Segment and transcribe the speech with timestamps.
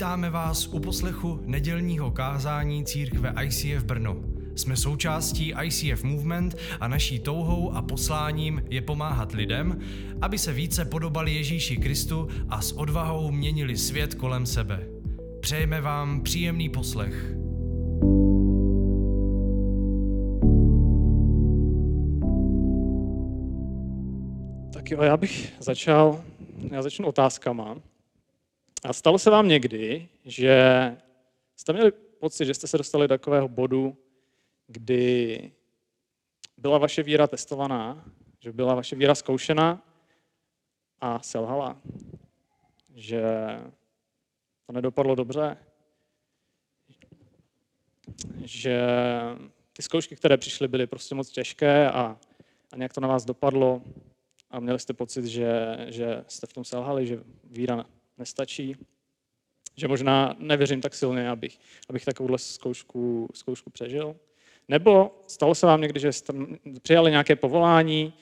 [0.00, 4.16] Vítáme vás u poslechu nedělního kázání církve ICF Brno.
[4.56, 9.78] Jsme součástí ICF Movement a naší touhou a posláním je pomáhat lidem,
[10.20, 14.86] aby se více podobali Ježíši Kristu a s odvahou měnili svět kolem sebe.
[15.40, 17.34] Přejeme vám příjemný poslech.
[24.72, 26.20] Tak jo, já bych začal,
[26.70, 27.89] já začnu otázkama.
[28.84, 30.56] A stalo se vám někdy, že
[31.56, 33.96] jste měli pocit, že jste se dostali do takového bodu,
[34.66, 35.52] kdy
[36.56, 38.04] byla vaše víra testovaná,
[38.40, 39.82] že byla vaše víra zkoušena
[41.00, 41.80] a selhala,
[42.94, 43.22] že
[44.66, 45.56] to nedopadlo dobře,
[48.44, 48.80] že
[49.72, 52.16] ty zkoušky, které přišly, byly prostě moc těžké a,
[52.72, 53.82] a nějak to na vás dopadlo
[54.50, 57.86] a měli jste pocit, že, že jste v tom selhali, že víra
[58.20, 58.76] nestačí,
[59.76, 64.16] že možná nevěřím tak silně, abych, abych takovouhle zkoušku, zkoušku přežil.
[64.68, 66.32] Nebo stalo se vám někdy, že jste
[66.82, 68.12] přijali nějaké povolání,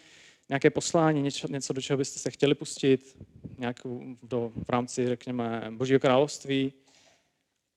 [0.48, 3.16] nějaké poslání, něco, něco do čeho byste se chtěli pustit,
[3.58, 6.72] nějakou do, v rámci, řekněme, Božího království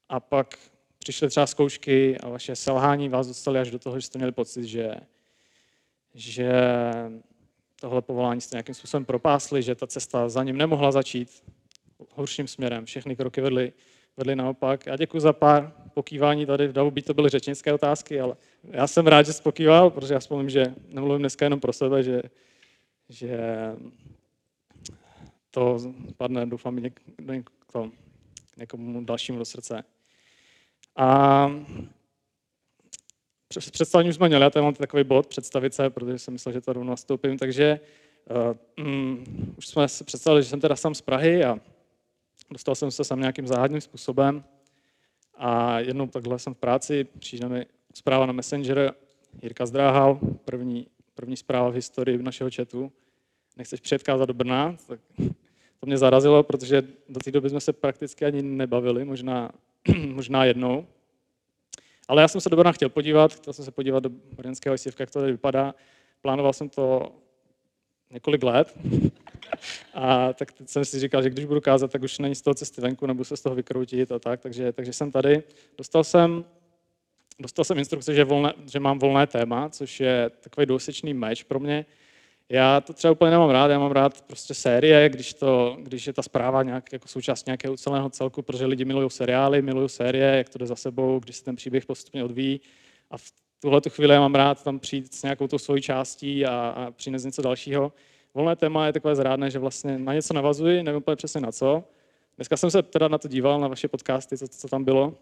[0.10, 0.58] a pak
[0.98, 4.66] přišly třeba zkoušky a vaše selhání vás dostali až do toho, že jste měli pocit,
[4.66, 4.96] že,
[6.14, 6.52] že
[7.80, 11.44] tohle povolání jste nějakým způsobem propásli, že ta cesta za ním nemohla začít
[12.10, 12.86] horším směrem.
[12.86, 13.74] Všechny kroky vedly,
[14.18, 14.86] vedly naopak.
[14.86, 18.88] Já děkuji za pár pokývání tady, v Davu by to byly řečnické otázky, ale já
[18.88, 22.22] jsem rád, že jsi pokýval, protože já vzpomínám, že nemluvím dneska jenom pro sebe, že,
[23.10, 23.40] že
[25.52, 25.78] to
[26.18, 27.92] padne, doufám, něk, někomu,
[28.58, 29.84] někomu dalšímu do srdce.
[30.96, 31.52] A
[33.50, 36.62] představení už jsme měli, já tady mám takový bod, představit se, protože jsem myslel, že
[36.62, 37.80] to rovnou nastoupím, takže
[38.78, 39.24] uh, um,
[39.58, 41.60] už jsme si představili, že jsem teda sám z Prahy a
[42.52, 44.44] dostal jsem se sem nějakým záhadným způsobem
[45.36, 48.94] a jednou takhle jsem v práci, přijde mi zpráva na Messenger,
[49.42, 52.92] Jirka Zdráhal, první, první zpráva v historii našeho chatu,
[53.58, 55.00] nechceš předkázat do Brna, tak
[55.80, 59.52] to mě zarazilo, protože do té doby jsme se prakticky ani nebavili, možná,
[60.06, 60.88] možná jednou.
[62.08, 65.00] Ale já jsem se do Brna chtěl podívat, chtěl jsem se podívat do brněnského ICF,
[65.00, 65.76] jak to tady vypadá.
[66.22, 67.12] Plánoval jsem to
[68.10, 68.78] několik let.
[69.94, 72.82] A tak jsem si říkal, že když budu kázat, tak už není z toho cesty
[72.82, 74.42] venku, nebudu se z toho vykroutit a tak.
[74.42, 75.44] Takže, takže jsem tady.
[75.78, 76.46] Dostal jsem,
[77.40, 81.60] dostal jsem instrukce, že, volné, že mám volné téma, což je takový dvousečný meč pro
[81.60, 81.86] mě.
[82.50, 86.14] Já to třeba úplně nemám rád, já mám rád prostě série, když, to, když je
[86.14, 90.50] ta zpráva nějak, jako součást nějakého celého celku, protože lidi milují seriály, milují série, jak
[90.50, 92.62] to jde za sebou, když se ten příběh postupně odvíjí.
[93.12, 96.46] A v tuhle tu chvíli já mám rád tam přijít s nějakou tou svojí částí
[96.46, 97.94] a, a přinést něco dalšího.
[98.34, 101.84] Volné téma je takové zrádné, že vlastně na něco navazuji, nevím úplně přesně na co.
[102.36, 105.14] Dneska jsem se teda na to díval, na vaše podcasty, co, co tam bylo.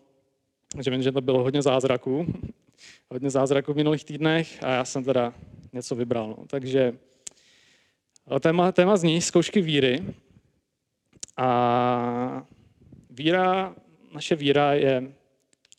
[0.74, 2.26] Takže vím, že to bylo hodně zázraků.
[3.12, 5.34] hodně zázraků v minulých týdnech a já jsem teda
[5.74, 6.28] něco vybral.
[6.28, 6.38] No.
[6.48, 6.98] Takže
[8.40, 10.04] téma, téma zní zkoušky víry.
[11.38, 12.46] A
[13.10, 13.76] víra,
[14.14, 15.02] naše víra je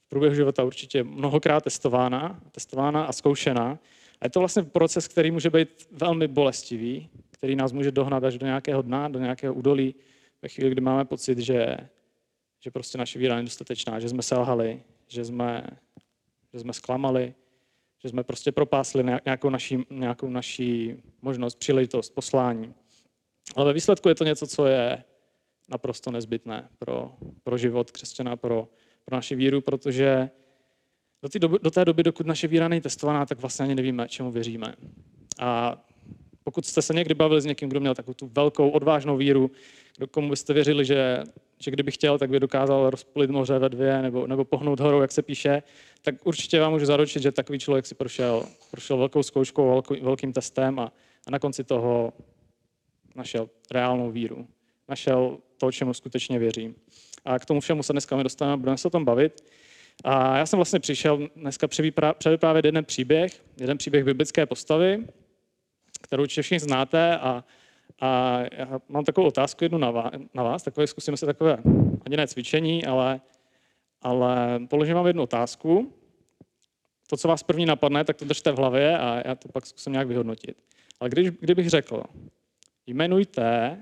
[0.06, 3.78] v průběhu života určitě mnohokrát testována, testována a zkoušená.
[4.20, 8.38] A je to vlastně proces, který může být velmi bolestivý, který nás může dohnat až
[8.38, 9.94] do nějakého dna, do nějakého údolí,
[10.42, 11.76] ve chvíli, kdy máme pocit, že,
[12.60, 15.66] že prostě naše víra je nedostatečná, že jsme selhali, že jsme,
[16.52, 17.34] že jsme zklamali,
[18.02, 22.74] že jsme prostě propásli nějakou naší, nějakou naší možnost, příležitost, poslání.
[23.56, 25.04] Ale ve výsledku je to něco, co je
[25.68, 28.68] naprosto nezbytné pro, pro život křesťana, pro,
[29.04, 30.30] pro naši víru, protože
[31.22, 34.08] do té, doby, do té doby, dokud naše víra není testovaná, tak vlastně ani nevíme,
[34.08, 34.74] čemu věříme.
[35.40, 35.76] A
[36.44, 39.50] pokud jste se někdy bavili s někým, kdo měl takovou tu velkou, odvážnou víru,
[39.98, 41.22] do komu byste věřili, že,
[41.58, 45.12] že kdyby chtěl, tak by dokázal rozpolit moře ve dvě nebo, nebo pohnout horou, jak
[45.12, 45.62] se píše,
[46.02, 50.32] tak určitě vám můžu zaručit, že takový člověk si prošel, prošel velkou zkouškou, velký, velkým
[50.32, 50.92] testem a,
[51.26, 52.12] a na konci toho
[53.16, 54.46] našel reálnou víru.
[54.88, 56.74] Našel to, čemu skutečně věřím.
[57.24, 59.44] A k tomu všemu se dneska my dostaneme, budeme se o tom bavit.
[60.04, 61.68] A já jsem vlastně přišel dneska
[62.18, 65.06] převyprávět jeden příběh, jeden příběh biblické postavy,
[66.02, 67.44] kterou všichni znáte a,
[68.00, 71.58] a já mám takovou otázku jednu na vás, na vás takové zkusíme se takové,
[72.06, 73.20] ani ne cvičení, ale,
[74.02, 75.92] ale položím vám jednu otázku.
[77.06, 79.92] To, co vás první napadne, tak to držte v hlavě a já to pak zkusím
[79.92, 80.56] nějak vyhodnotit.
[81.00, 82.02] Ale když, kdybych řekl,
[82.86, 83.78] jmenujte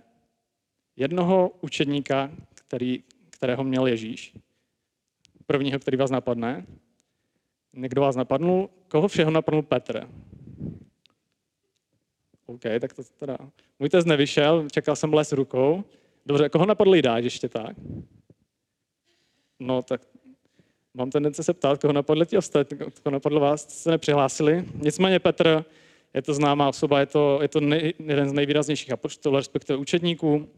[0.97, 4.35] jednoho učedníka, který, kterého měl Ježíš,
[5.49, 6.67] prvního, který vás napadne.
[7.73, 8.71] Někdo vás napadnul?
[8.89, 10.09] Koho všeho napadnul Petr?
[12.47, 13.37] OK, tak to teda...
[13.79, 15.85] Můj test nevyšel, čekal jsem les rukou.
[16.27, 17.77] Dobře, koho napadl Jidáš ještě tak?
[19.61, 20.01] No tak
[20.95, 24.65] mám tendence se ptát, koho napadli ti ostatní, koho napadlo vás, se nepřihlásili.
[24.75, 25.65] Nicméně Petr
[26.15, 30.49] je to známá osoba, je to, je to nej, jeden z nejvýraznějších apoštolů, respektive učedníků.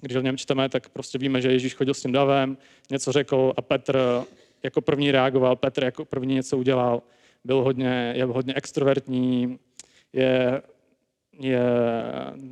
[0.00, 2.56] Když o něm čteme, tak prostě víme, že Ježíš chodil s tím davem,
[2.90, 4.24] něco řekl a Petr
[4.62, 7.02] jako první reagoval, Petr jako první něco udělal,
[7.44, 9.58] byl hodně, je hodně extrovertní,
[10.12, 10.62] je,
[11.40, 11.62] je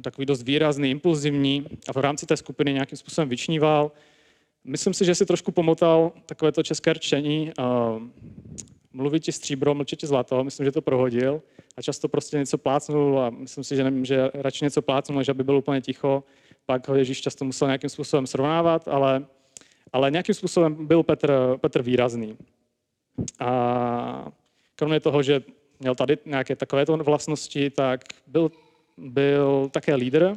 [0.03, 3.93] takový dost výrazný, impulzivní a v rámci té skupiny nějakým způsobem vyčníval.
[4.65, 7.53] Myslím si, že si trošku pomotal takové to české rčení,
[8.93, 11.43] mluvit ti stříbro, mlčet ti zlato, myslím, že to prohodil
[11.76, 15.29] a často prostě něco plácnul a myslím si, že, nevím, že radši něco plácnul, než
[15.29, 16.25] aby byl úplně ticho.
[16.67, 19.26] Pak ho Ježíš často musel nějakým způsobem srovnávat, ale,
[19.93, 22.37] ale nějakým způsobem byl Petr, Petr výrazný.
[23.40, 24.32] A
[24.76, 25.43] kromě toho, že
[25.81, 28.50] měl tady nějaké takovéto vlastnosti, tak byl,
[28.96, 30.32] byl také lídr,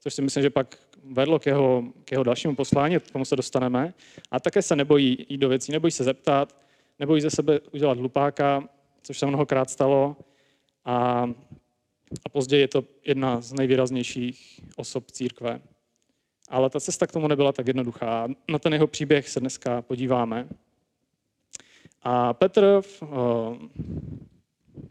[0.00, 3.36] což si myslím, že pak vedlo k jeho, k jeho dalšímu poslání, k tomu se
[3.36, 3.94] dostaneme.
[4.30, 6.56] A také se nebojí jít do věcí, nebojí se zeptat,
[6.98, 8.68] nebojí ze sebe udělat hlupáka,
[9.02, 10.16] což se mnohokrát stalo.
[10.84, 10.94] A,
[12.24, 15.60] a později je to jedna z nejvýraznějších osob církve.
[16.48, 18.28] Ale ta cesta k tomu nebyla tak jednoduchá.
[18.50, 20.48] Na ten jeho příběh se dneska podíváme.
[22.02, 22.82] A Petr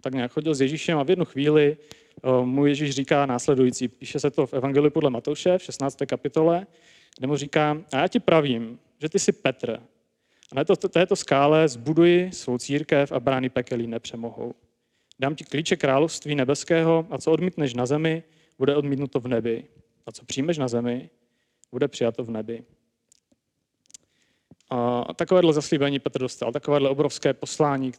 [0.01, 1.77] tak nějak chodil s Ježíšem a v jednu chvíli
[2.43, 3.87] mu Ježíš říká následující.
[3.87, 5.97] Píše se to v Evangeliu podle Matouše v 16.
[6.05, 6.67] kapitole,
[7.17, 9.79] kde mu říká, a já ti pravím, že ty jsi Petr.
[10.51, 14.53] A na to, této skále zbuduji svou církev a brány pekelí nepřemohou.
[15.19, 18.23] Dám ti klíče království nebeského a co odmítneš na zemi,
[18.57, 19.65] bude odmítnuto v nebi.
[20.05, 21.09] A co přijmeš na zemi,
[21.71, 22.63] bude přijato v nebi.
[24.69, 27.91] A takovéhle zaslíbení Petr dostal, takovéhle obrovské poslání,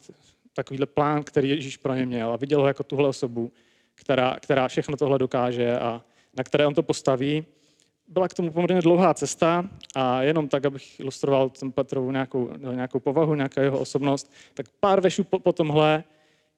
[0.53, 3.51] takovýhle plán, který Ježíš pro ně měl a viděl ho jako tuhle osobu,
[3.95, 6.01] která, která všechno tohle dokáže a
[6.37, 7.45] na které on to postaví.
[8.07, 12.99] Byla k tomu poměrně dlouhá cesta a jenom tak, abych ilustroval ten Petrovu nějakou, nějakou
[12.99, 16.03] povahu, nějakou jeho osobnost, tak pár vešů po, po tomhle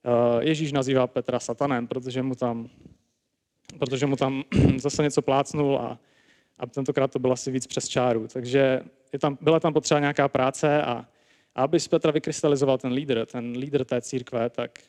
[0.06, 2.70] eh, Ježíš nazývá Petra satanem, protože mu tam,
[3.80, 4.44] protože mu tam
[4.78, 6.00] zase něco plácnul a,
[6.58, 8.28] a tentokrát to bylo asi víc přes čáru.
[8.28, 8.82] Takže
[9.14, 11.06] je tam, byla tam potřeba nějaká práce a,
[11.56, 14.80] a aby z Petra vykrystalizoval ten lídr, ten lídr té církve, tak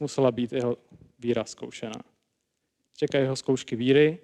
[0.00, 0.76] musela být jeho
[1.18, 2.02] víra zkoušena.
[2.96, 4.18] Čekají jeho zkoušky víry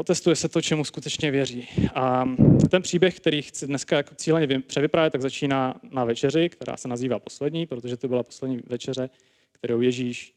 [0.00, 1.68] otestuje se to, čemu skutečně věří.
[1.94, 2.24] A
[2.70, 7.18] ten příběh, který chci dneska jako cíleně převyprávět, tak začíná na večeři, která se nazývá
[7.18, 9.10] poslední, protože to byla poslední večeře,
[9.52, 10.34] kterou Ježíš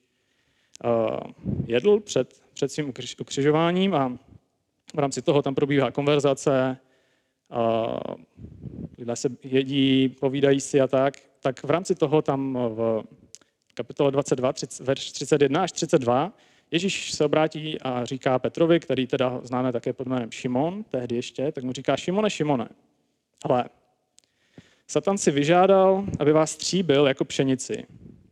[0.83, 1.18] uh,
[1.68, 4.18] jedl před, před svým ukřižováním a
[4.95, 6.77] v rámci toho tam probíhá konverzace,
[7.51, 8.15] uh,
[8.98, 13.04] lidé se jedí, povídají si a tak, tak v rámci toho tam v
[13.74, 16.33] kapitole 22, 30, verš 31 až 32,
[16.73, 21.51] Ježíš se obrátí a říká Petrovi, který teda známe také pod jménem Šimon, tehdy ještě,
[21.51, 22.69] tak mu říká Šimone, Šimone,
[23.43, 23.65] ale
[24.87, 27.85] Satan si vyžádal, aby vás stříbil jako pšenici.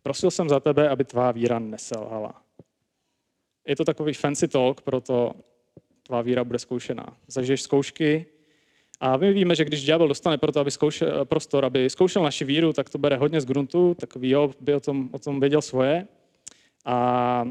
[0.03, 2.41] Prosil jsem za tebe, aby tvá víra neselhala.
[3.67, 5.33] Je to takový fancy talk, proto
[6.03, 7.17] tvá víra bude zkoušená.
[7.27, 8.25] Zažiješ zkoušky,
[8.99, 12.45] a my víme, že když ďábel dostane pro to, aby zkoušel, prostor, aby zkoušel naši
[12.45, 15.61] víru, tak to bere hodně z gruntu, takový jo, by o tom, o tom věděl
[15.61, 16.07] svoje.
[16.85, 17.45] A,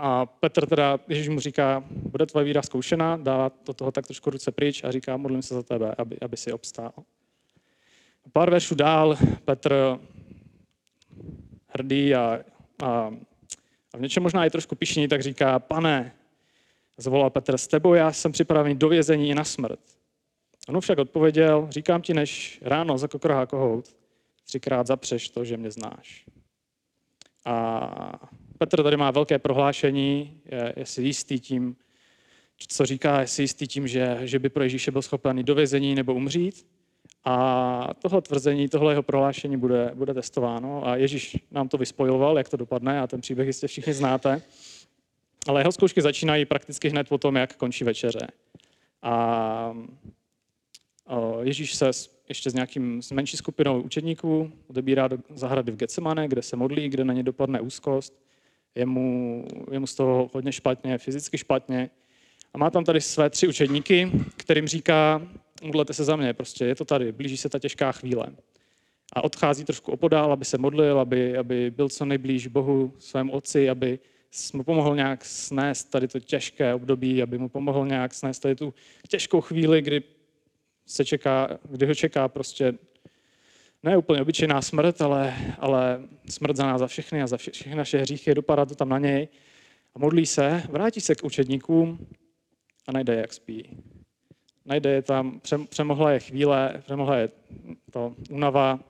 [0.00, 4.30] a Petr teda, Ježíš mu říká, bude tvoje víra zkoušena, dá do toho tak trošku
[4.30, 6.92] ruce pryč a říká, modlím se za tebe, aby, aby si obstál.
[8.32, 9.98] Pár veršů dál Petr
[11.68, 12.40] hrdý a,
[12.82, 12.88] a,
[13.92, 16.12] a v něčem možná i trošku pišný, tak říká, pane,
[17.00, 19.80] Zvolal Petr, s tebou já jsem připravený do vězení i na smrt.
[20.68, 23.96] On však odpověděl, říkám ti, než ráno za kokrohá kohout,
[24.44, 26.24] třikrát zapřeš to, že mě znáš.
[27.44, 28.28] A
[28.62, 31.76] Petr tady má velké prohlášení, je, je si jistý tím,
[32.68, 35.94] co říká, je si jistý tím, že, že by pro Ježíše byl schopen do vězení
[35.94, 36.66] nebo umřít.
[37.24, 42.48] A tohle tvrzení, tohle jeho prohlášení bude, bude testováno a Ježíš nám to vyspojoval, jak
[42.48, 44.42] to dopadne a ten příběh jistě všichni znáte.
[45.48, 48.26] Ale jeho zkoušky začínají prakticky hned po tom, jak končí večeře.
[49.02, 49.74] A
[51.42, 51.90] Ježíš se
[52.28, 56.88] ještě s nějakým s menší skupinou učedníků odebírá do zahrady v Getsemane, kde se modlí,
[56.88, 58.29] kde na ně dopadne úzkost.
[58.74, 61.90] Je mu, je mu z toho hodně špatně, fyzicky špatně.
[62.54, 65.22] A má tam tady své tři učedníky, kterým říká,
[65.62, 68.26] modlete se za mě, prostě je to tady, blíží se ta těžká chvíle.
[69.12, 73.70] A odchází trošku opodál, aby se modlil, aby, aby byl co nejblíž Bohu, svému otci,
[73.70, 73.98] aby
[74.54, 78.74] mu pomohl nějak snést tady to těžké období, aby mu pomohl nějak snést tady tu
[79.08, 80.02] těžkou chvíli, kdy,
[80.86, 82.74] se čeká, kdy ho čeká prostě
[83.82, 87.98] ne úplně obyčejná smrt, ale, ale smrt za nás za všechny a za všechny naše
[87.98, 89.28] hříchy, dopadá to tam na něj
[89.94, 92.06] a modlí se, vrátí se k učedníkům
[92.88, 93.82] a najde, jak spí.
[94.64, 97.28] najde je tam, přemohla je chvíle, přemohla je
[97.90, 98.80] to únava,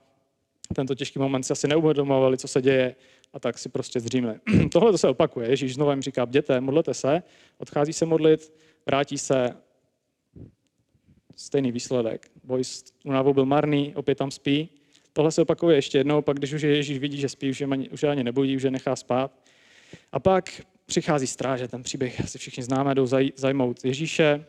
[0.75, 2.95] tento těžký moment si asi neuvědomovali, co se děje,
[3.33, 4.39] a tak si prostě zříme.
[4.71, 5.49] Tohle to se opakuje.
[5.49, 7.23] Ježíš znovu jim říká, bděte, modlete se,
[7.57, 8.53] odchází se modlit,
[8.85, 9.55] vrátí se,
[11.35, 12.31] stejný výsledek.
[12.43, 14.69] Boj s únavou byl marný, opět tam spí.
[15.13, 17.67] Tohle se opakuje ještě jednou, pak když už je Ježíš vidí, že spí, už je,
[17.67, 19.31] ani, už je ani nebudí, už je nechá spát.
[20.11, 24.45] A pak přichází stráže, ten příběh asi všichni známe, jdou zaj, zajmout Ježíše.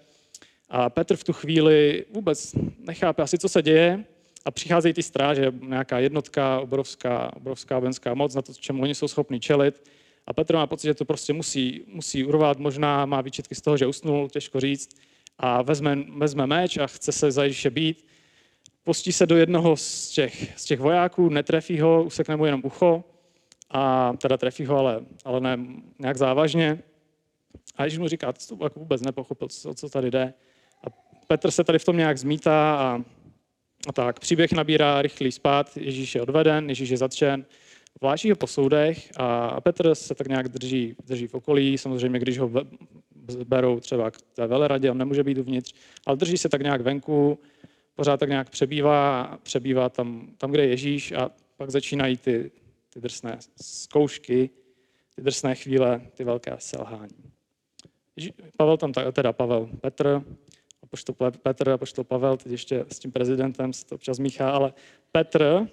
[0.68, 4.04] A Petr v tu chvíli vůbec nechápe asi, co se děje,
[4.44, 9.08] a přicházejí ty stráže, nějaká jednotka, obrovská, obrovská vojenská moc na to, čemu oni jsou
[9.08, 9.90] schopni čelit.
[10.26, 13.76] A Petr má pocit, že to prostě musí, musí urvat, možná má výčitky z toho,
[13.76, 14.96] že usnul, těžko říct.
[15.38, 18.06] A vezme, vezme meč a chce se za Ježíše být.
[18.84, 23.04] Postí se do jednoho z těch, z těch vojáků, netrefí ho, usekne mu jenom ucho,
[23.70, 25.58] a teda trefí ho, ale, ale ne
[25.98, 26.82] nějak závažně.
[27.76, 30.34] A Ježíš mu říká, to jako vůbec nepochopil, co, co tady jde.
[30.84, 30.90] A
[31.26, 33.02] Petr se tady v tom nějak zmítá a
[33.88, 37.44] a tak, příběh nabírá rychlý spát, Ježíš je odveden, Ježíš je zatčen,
[38.00, 42.38] vláčí ho po soudech a Petr se tak nějak drží, drží v okolí, samozřejmě když
[42.38, 42.50] ho
[43.44, 45.74] berou třeba k té veleradě, on nemůže být uvnitř,
[46.06, 47.38] ale drží se tak nějak venku,
[47.94, 52.50] pořád tak nějak přebývá, přebývá tam, tam, kde je Ježíš a pak začínají ty,
[52.88, 54.50] ty drsné zkoušky,
[55.14, 57.32] ty drsné chvíle, ty velké selhání.
[58.56, 60.22] Pavel tam, teda Pavel, Petr,
[60.82, 64.72] apoštol Petr, apoštol Pavel, teď ještě s tím prezidentem se to občas míchá, ale
[65.12, 65.68] Petr,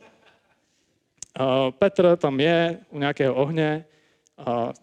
[1.80, 3.86] Petr tam je u nějakého ohně,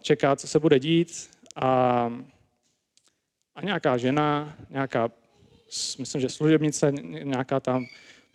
[0.01, 1.69] čeká, co se bude dít a,
[3.55, 5.09] a nějaká žena, nějaká,
[5.99, 6.91] myslím, že služebnice,
[7.23, 7.85] nějaká tam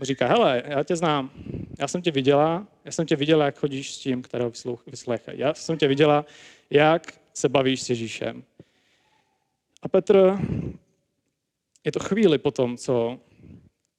[0.01, 1.31] říká, hele, já tě znám,
[1.79, 4.53] já jsem tě viděla, já jsem tě viděla, jak chodíš s tím, kterého
[4.87, 5.39] vyslecháš.
[5.39, 6.27] Já jsem tě viděla,
[6.71, 8.45] jak se bavíš s Ježíšem.
[9.83, 10.39] A Petr
[11.85, 13.19] je to chvíli po tom, co,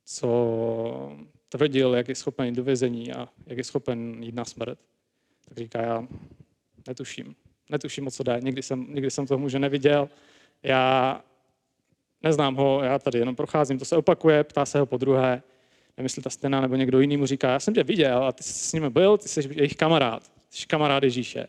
[0.05, 1.17] co
[1.49, 4.79] tvrdil, jak je schopen jít do vězení a jak je schopen jít na smrt,
[5.49, 6.07] tak říká, já
[6.87, 7.35] netuším.
[7.69, 8.39] Netuším, o co jde.
[8.41, 10.09] Nikdy jsem, nikdy jsem toho muže neviděl.
[10.63, 11.21] Já
[12.23, 13.79] neznám ho, já tady jenom procházím.
[13.79, 15.43] To se opakuje, ptá se ho po druhé.
[15.97, 18.53] Nemyslí ta stena nebo někdo jiný mu říká, já jsem tě viděl a ty jsi
[18.53, 20.31] s nimi byl, ty jsi jejich kamarád.
[20.49, 21.47] Jsi kamarád Ježíše.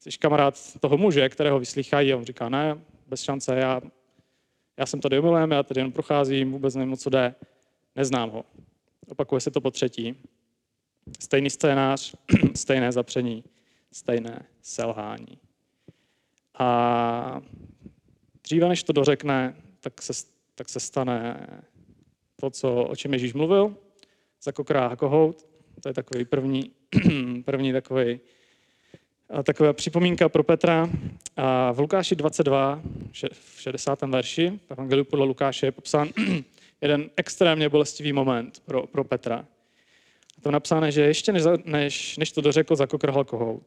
[0.00, 3.80] Jsi kamarád toho muže, kterého vyslýchají a on říká, ne, bez šance, já
[4.76, 7.34] já jsem tady omylem, já tady jen procházím, vůbec nevím, co jde,
[7.96, 8.44] neznám ho.
[9.08, 10.16] Opakuje se to po třetí.
[11.20, 12.14] Stejný scénář,
[12.54, 13.44] stejné zapření,
[13.92, 15.38] stejné selhání.
[16.58, 17.40] A
[18.44, 20.12] dříve, než to dořekne, tak se,
[20.54, 21.46] tak se stane
[22.40, 23.76] to, co, o čem Ježíš mluvil,
[24.42, 25.46] zakokrá kohout.
[25.80, 26.70] To je takový první,
[27.44, 28.20] první takový
[29.44, 30.90] taková připomínka pro Petra.
[31.36, 32.82] A v Lukáši 22,
[33.32, 34.02] v 60.
[34.02, 36.08] verši, v Evangeliu podle Lukáše je popsán
[36.80, 39.46] jeden extrémně bolestivý moment pro, pro Petra.
[40.38, 43.66] A to napsáno, že ještě než, než, než to dořekl, zakokrhal kohout.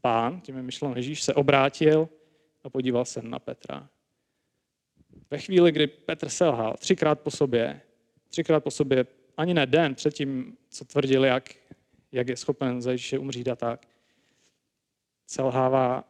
[0.00, 2.08] Pán, tím je myšleno Ježíš, se obrátil
[2.64, 3.88] a podíval se na Petra.
[5.34, 7.80] Ve chvíli, kdy Petr selhal třikrát po sobě,
[8.28, 11.50] třikrát po sobě, ani ne den předtím, co tvrdil, jak,
[12.12, 13.86] jak je schopen za Ježíše umřít a tak,
[15.26, 16.04] selhává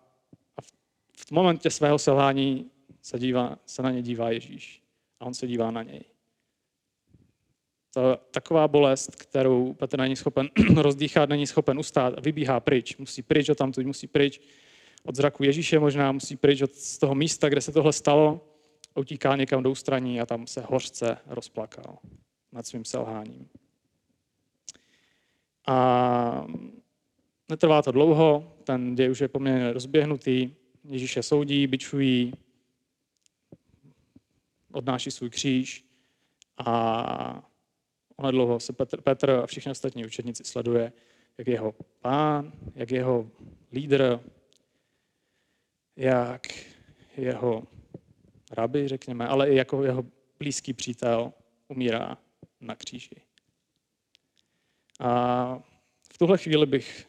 [0.57, 0.73] a v,
[1.17, 2.71] v momentě svého selhání
[3.03, 4.83] se, dívá, se na ně dívá Ježíš
[5.21, 6.05] a on se dívá na něj.
[7.95, 12.97] To taková bolest, kterou Petr není schopen rozdýchat, není schopen ustát a vybíhá pryč.
[12.97, 14.41] Musí pryč od tamtud, musí pryč
[15.05, 18.54] od zraku Ježíše možná, musí pryč od z toho místa, kde se tohle stalo,
[18.95, 21.99] utíká někam do ústraní a tam se hořce rozplakal
[22.53, 23.49] nad svým selháním.
[25.67, 26.47] A
[27.49, 32.33] Netrvá to dlouho, ten děj už je poměrně rozběhnutý, Ježíše soudí, bičují,
[34.73, 35.85] odnáší svůj kříž
[36.57, 37.49] a
[38.17, 40.93] onedlouho se Petr, Petr a všichni ostatní učedníci sleduje,
[41.39, 43.31] jak jeho pán, jak jeho
[43.73, 44.21] lídr,
[45.97, 46.47] jak
[47.17, 47.67] jeho
[48.55, 50.05] rabi, řekněme, ale i jako jeho
[50.39, 51.33] blízký přítel
[51.69, 52.19] umírá
[52.61, 53.17] na kříži.
[55.01, 55.59] A
[56.13, 57.07] v tuhle chvíli bych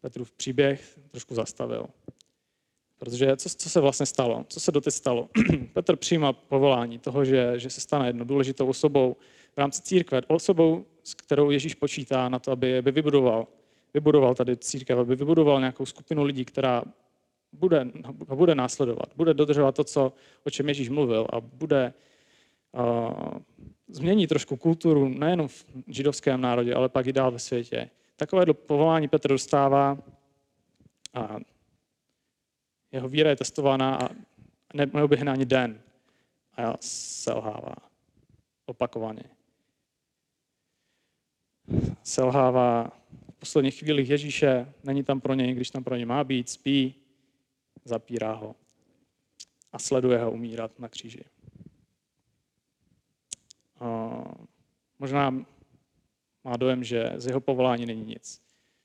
[0.00, 1.86] Petrův příběh trošku zastavil.
[2.98, 4.44] Protože co, co se vlastně stalo?
[4.48, 5.28] Co se doteď stalo?
[5.72, 9.16] Petr přijímá povolání toho, že, že se stane jednou důležitou osobou
[9.54, 13.46] v rámci církve, osobou, s kterou Ježíš počítá na to, aby, aby vybudoval,
[13.94, 16.82] vybudoval tady církev, aby vybudoval nějakou skupinu lidí, která
[17.58, 17.86] bude,
[18.34, 20.12] bude následovat, bude dodržovat to, co,
[20.44, 21.92] o čem Ježíš mluvil a bude
[22.72, 23.38] uh,
[23.88, 27.90] změnit trošku kulturu nejenom v židovském národě, ale pak i dál ve světě.
[28.16, 29.98] Takové povolání Petr dostává
[31.14, 31.36] a
[32.92, 34.08] jeho víra je testována a
[34.74, 35.80] neuběhne ani den
[36.56, 37.74] a selhává.
[38.66, 39.22] opakovaně.
[42.02, 42.90] Selhává
[43.30, 46.94] v posledních chvílích Ježíše, není tam pro něj, když tam pro něj má být, spí,
[47.84, 48.54] zapírá ho
[49.72, 51.24] a sleduje ho umírat na kříži.
[53.80, 54.10] A
[54.98, 55.30] možná
[56.44, 58.42] má dojem, že z jeho povolání není nic.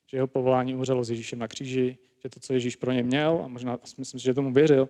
[0.07, 3.41] Že jeho povolání umřelo s Ježíšem na kříži, že to, co Ježíš pro ně měl,
[3.45, 4.89] a možná myslím, že tomu věřil,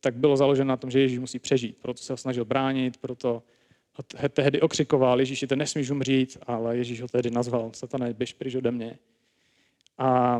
[0.00, 1.78] tak bylo založeno na tom, že Ježíš musí přežít.
[1.78, 3.42] Proto se ho snažil bránit, proto
[3.94, 8.54] ho tehdy okřikoval, Ježíši, ty nesmíš umřít, ale Ježíš ho tehdy nazval, satane, běž pryč
[8.54, 8.98] ode mě.
[9.98, 10.38] A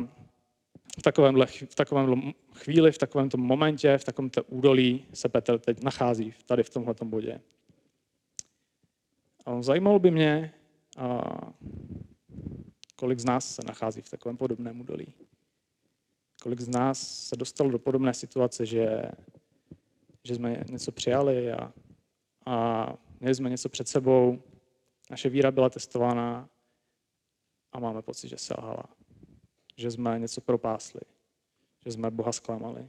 [0.99, 6.35] v takovémhle, v takovémhle chvíli, v takovémto momentě, v takovémto údolí se Petr teď nachází,
[6.47, 7.41] tady v tomhle bodě.
[9.47, 10.55] A zajímalo by mě,
[12.97, 15.15] kolik z nás se nachází v takovém podobném údolí.
[16.43, 19.03] Kolik z nás se dostalo do podobné situace, že,
[20.25, 21.73] že jsme něco přijali a,
[22.47, 22.87] a
[23.21, 24.43] měli jsme něco před sebou,
[25.11, 26.49] naše víra byla testována
[27.73, 28.85] a máme pocit, že selhala.
[29.77, 31.01] Že jsme něco propásli.
[31.85, 32.89] Že jsme Boha zklamali.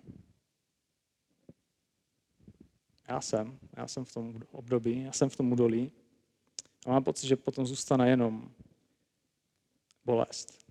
[3.07, 3.59] Já jsem.
[3.77, 5.91] Já jsem v tom období, já jsem v tom údolí.
[6.85, 8.51] A mám pocit, že potom zůstane jenom
[10.05, 10.65] bolest.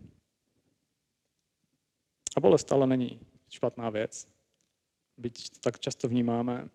[2.37, 4.29] A bolest ale není špatná věc,
[5.17, 6.69] byť to tak často vnímáme,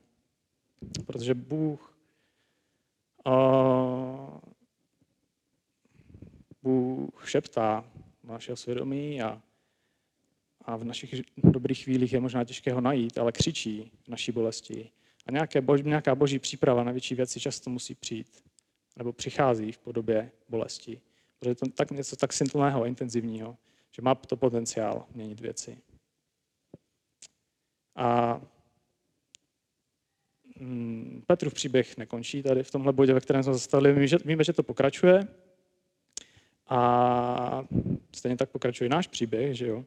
[1.05, 1.99] protože Bůh
[6.61, 7.85] Bůh šeptá
[8.23, 9.41] našeho svědomí a,
[10.61, 14.89] a v našich dobrých chvílích je možná těžké ho najít, ale křičí v naší bolesti.
[15.25, 18.43] A nějaké bož, nějaká boží příprava na větší věci často musí přijít
[18.95, 21.01] nebo přichází v podobě bolesti.
[21.39, 23.57] Protože je to tak něco tak silného, intenzivního,
[23.91, 25.77] že má to potenciál měnit věci.
[27.95, 28.41] A
[30.59, 33.93] mm, Petrův příběh nekončí tady v tomhle bodě, ve kterém jsme zastavili.
[33.93, 35.27] Víme, že, víme, že to pokračuje.
[36.69, 37.63] A
[38.15, 39.85] stejně tak pokračuje náš příběh, že jo.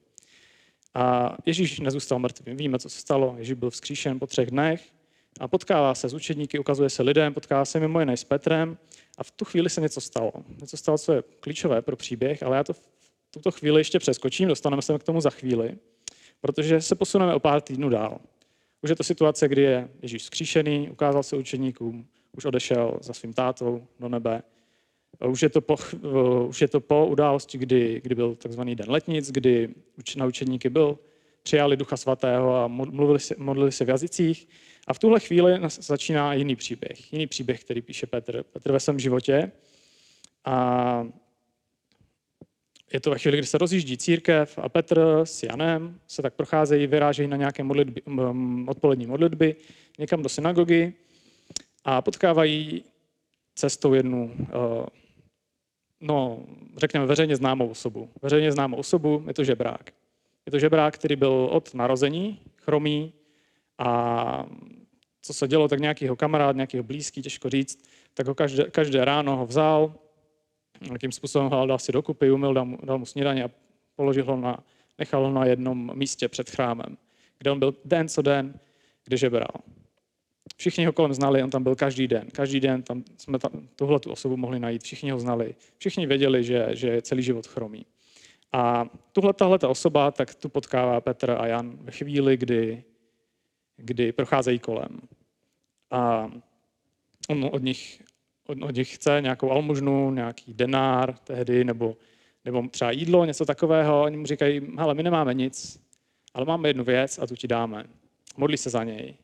[0.94, 2.54] A Ježíš nezůstal mrtvý.
[2.54, 3.34] Víme, co se stalo.
[3.38, 4.92] Ježíš byl vzkříšen po třech dnech
[5.40, 8.78] a potkává se s učedníky, ukazuje se lidem, potkává se mimo jiné s Petrem
[9.18, 10.32] a v tu chvíli se něco stalo.
[10.60, 12.82] Něco stalo, co je klíčové pro příběh, ale já to v
[13.30, 15.78] tuto chvíli ještě přeskočím, dostaneme se k tomu za chvíli,
[16.40, 18.20] protože se posuneme o pár týdnů dál.
[18.82, 23.32] Už je to situace, kdy je Ježíš zkříšený, ukázal se učeníkům, už odešel za svým
[23.32, 24.42] tátou do nebe.
[25.28, 25.76] Už je to po,
[26.48, 29.68] už je to po události, kdy, kdy byl takzvaný den letnic, kdy
[30.16, 30.98] na učeníky byl,
[31.42, 34.48] přijali Ducha Svatého a modlili se, modlili se v jazycích.
[34.86, 37.12] A v tuhle chvíli začíná jiný příběh.
[37.12, 38.42] Jiný příběh, který píše Petr.
[38.42, 39.52] Petr ve svém životě.
[40.44, 41.06] A
[42.92, 46.86] je to ve chvíli, kdy se rozjíždí církev a Petr s Janem se tak procházejí,
[46.86, 48.02] vyrážejí na nějaké modlitby,
[48.66, 49.56] odpolední modlitby
[49.98, 50.92] někam do synagogy
[51.84, 52.84] a potkávají
[53.54, 54.86] cestou jednu, eh,
[56.02, 56.38] no,
[56.76, 58.08] řekněme, veřejně známou osobu.
[58.22, 59.90] Veřejně známou osobu je to žebrák.
[60.46, 63.12] Je to žebrák, který byl od narození chromý,
[63.78, 64.46] a
[65.22, 67.84] co se dělo, tak nějakýho kamarád, nějakýho blízký, těžko říct,
[68.14, 69.94] tak ho každé, každé ráno ho vzal,
[70.86, 73.50] nějakým způsobem ho dal si dokupy, umyl, dal mu, dal mu snídaně a
[73.96, 74.64] položil ho na,
[74.98, 76.96] nechal ho na jednom místě před chrámem,
[77.38, 78.60] kde on byl den co den,
[79.04, 79.54] kde žebral.
[80.56, 82.30] Všichni ho kolem znali, on tam byl každý den.
[82.32, 85.54] Každý den tam jsme tam, tuhle tu osobu mohli najít, všichni ho znali.
[85.78, 87.86] Všichni věděli, že, že je celý život chromý.
[88.52, 92.84] A tuhle tahle osoba, tak tu potkává Petr a Jan ve chvíli, kdy
[93.76, 95.00] kdy procházejí kolem.
[95.90, 96.30] A
[97.28, 98.02] on od nich,
[98.46, 101.96] od, od nich chce nějakou almužnu, nějaký denár tehdy, nebo,
[102.44, 104.02] nebo třeba jídlo, něco takového.
[104.02, 105.80] Oni mu říkají, hele, my nemáme nic,
[106.34, 107.84] ale máme jednu věc a tu ti dáme.
[108.36, 109.14] Modlí se za něj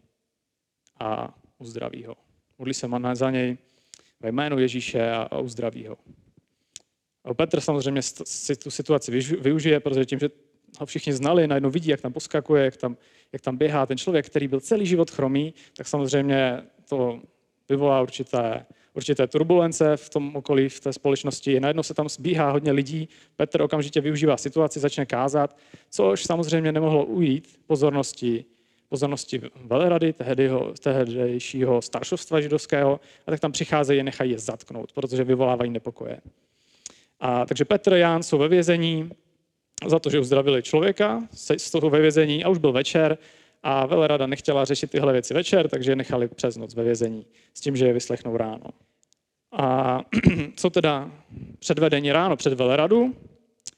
[1.01, 2.17] a uzdraví ho.
[2.59, 3.59] Modlí se za něj
[4.21, 5.97] ve jménu Ježíše a, uzdraví ho.
[7.35, 10.29] Petr samozřejmě si tu situaci využije, protože tím, že
[10.81, 12.97] ho všichni znali, najednou vidí, jak tam poskakuje, jak tam,
[13.33, 17.21] jak tam běhá ten člověk, který byl celý život chromý, tak samozřejmě to
[17.69, 21.61] vyvolá určité, určité turbulence v tom okolí, v té společnosti.
[21.61, 25.57] Najednou se tam zbíhá hodně lidí, Petr okamžitě využívá situaci, začne kázat,
[25.91, 28.45] což samozřejmě nemohlo ujít pozornosti
[28.88, 35.24] pozornosti velerady, tehdejho, tehdejšího staršovstva židovského, a tak tam přicházejí a nechají je zatknout, protože
[35.24, 36.20] vyvolávají nepokoje.
[37.20, 39.11] A, takže Petr a Jan jsou ve vězení,
[39.87, 41.22] za to, že uzdravili člověka
[41.57, 43.18] z toho ve vězení a už byl večer
[43.62, 47.61] a velerada nechtěla řešit tyhle věci večer, takže je nechali přes noc ve vězení s
[47.61, 48.64] tím, že je vyslechnou ráno.
[49.53, 50.01] A
[50.57, 51.11] co teda
[51.59, 53.16] předvedení ráno před veleradu,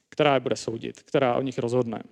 [0.09, 2.03] která je bude soudit, která o nich rozhodne.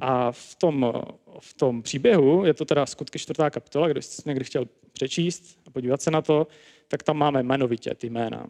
[0.00, 0.92] A v tom
[1.40, 5.70] v tom příběhu, je to teda skutky čtvrtá kapitola, kdo jste někdy chtěl přečíst a
[5.70, 6.46] podívat se na to,
[6.88, 8.46] tak tam máme jmenovitě ty jména.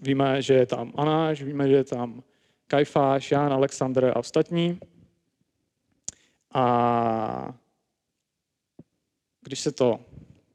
[0.00, 2.22] Víme, že je tam Anáš, víme, že je tam
[2.66, 4.80] Kajfáš, Jan, Alexandr a ostatní.
[6.54, 7.54] A
[9.40, 10.00] když se to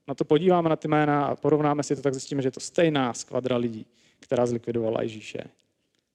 [0.08, 2.60] na to podíváme na ty jména a porovnáme si to, tak zjistíme, že je to
[2.60, 3.86] stejná skvadra lidí,
[4.20, 5.44] která zlikvidovala Ježíše.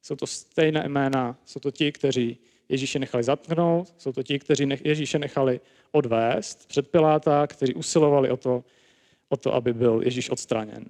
[0.03, 2.39] Jsou to stejné jména, jsou to ti, kteří
[2.73, 5.61] Ježíše nechali zatknout, jsou to ti, kteří Ježíše nechali
[5.93, 8.65] odvést před Piláta, kteří usilovali o to,
[9.29, 10.85] o to, aby byl Ježíš odstraněn.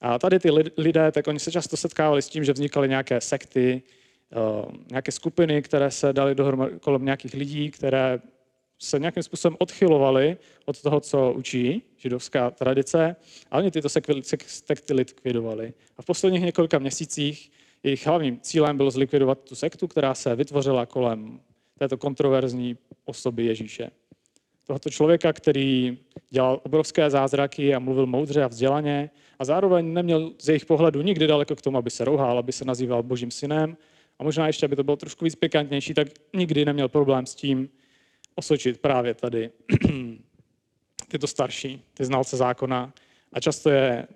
[0.00, 3.82] A tady ty lidé, tak oni se často setkávali s tím, že vznikaly nějaké sekty,
[4.32, 8.18] eh, nějaké skupiny, které se dali dohromady kolem nějakých lidí, které
[8.78, 13.16] se nějakým způsobem odchylovali od toho, co učí židovská tradice,
[13.50, 13.88] a oni tyto
[14.46, 15.72] sekty likvidovali.
[15.96, 17.50] A v posledních několika měsících
[17.82, 21.40] jejich hlavním cílem bylo zlikvidovat tu sektu, která se vytvořila kolem
[21.78, 23.90] této kontroverzní osoby Ježíše.
[24.66, 25.98] Tohoto člověka, který
[26.30, 31.26] dělal obrovské zázraky a mluvil moudře a vzdělaně a zároveň neměl z jejich pohledu nikdy
[31.26, 33.76] daleko k tomu, aby se rouhal, aby se nazýval božím synem
[34.18, 37.68] a možná ještě, aby to bylo trošku víc pikantnější, tak nikdy neměl problém s tím
[38.34, 39.50] osočit právě tady
[41.08, 42.92] tyto starší, ty znalce zákona
[43.32, 44.06] a často je,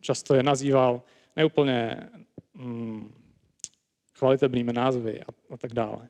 [0.00, 1.02] často je nazýval
[1.36, 2.08] neúplně
[2.58, 3.14] mm,
[4.14, 6.08] chvalitebnými názvy a, a tak dále.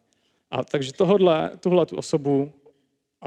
[0.50, 2.52] A takže tohle, tuhle tu osobu
[3.22, 3.26] a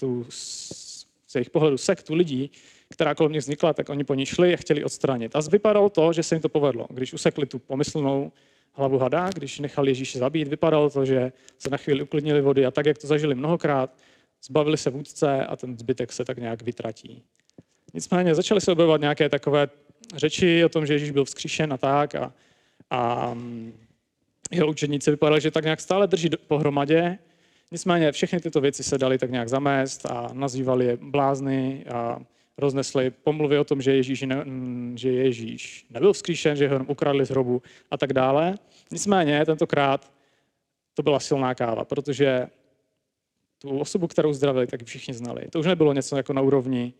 [0.00, 2.50] tu z jejich pohledu sektu lidí,
[2.88, 5.36] která kolem nich vznikla, tak oni po ní šli a chtěli odstranit.
[5.36, 6.86] A vypadalo to, že se jim to povedlo.
[6.90, 8.32] Když usekli tu pomyslnou
[8.72, 12.70] hlavu hada, když nechali Ježíše zabít, vypadalo to, že se na chvíli uklidnili vody a
[12.70, 13.96] tak, jak to zažili mnohokrát,
[14.44, 17.22] zbavili se vůdce a ten zbytek se tak nějak vytratí.
[17.94, 19.68] Nicméně začaly se objevovat nějaké takové
[20.16, 22.32] řeči o tom, že Ježíš byl vzkříšen a tak a,
[22.94, 23.72] a mm,
[24.50, 27.18] jeho učeníci vypadali, že tak nějak stále drží pohromadě.
[27.72, 32.20] Nicméně všechny tyto věci se daly tak nějak zamést a nazývali je blázny a
[32.58, 37.24] roznesli pomluvy o tom, že Ježíš, ne, mm, že Ježíš nebyl vzkříšen, že ho ukradli
[37.24, 38.54] z hrobu a tak dále.
[38.90, 40.12] Nicméně tentokrát
[40.94, 42.46] to byla silná káva, protože
[43.58, 45.42] tu osobu, kterou zdravili, tak všichni znali.
[45.50, 46.94] To už nebylo něco jako na úrovni,